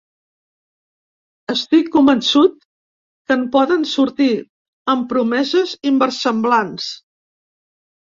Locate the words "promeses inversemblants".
5.15-6.93